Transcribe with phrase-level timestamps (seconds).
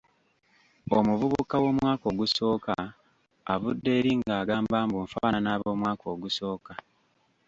[0.97, 2.73] Omuvubuka w’omwaka ogusooka
[3.53, 6.73] avudde eri nga agamba mbu nfaanana ab’omwaka ogusooka!